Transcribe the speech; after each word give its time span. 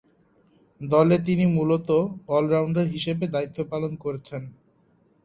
দলে 0.81 1.17
তিনি 1.25 1.45
মূলতঃ 1.47 1.99
অল-রাউন্ডার 2.27 2.85
হিসেবে 2.87 3.25
দায়িত্ব 3.27 3.57
পালন 3.71 3.91
করছেন। 3.95 4.41